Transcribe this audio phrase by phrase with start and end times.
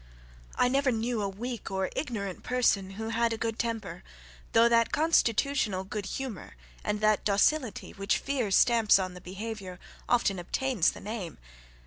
[0.55, 4.01] I never knew a weak or ignorant person who had a good temper,
[4.53, 9.77] though that constitutional good humour, and that docility, which fear stamps on the behaviour,
[10.09, 11.37] often obtains the name.